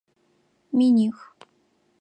Миних. 0.77 1.17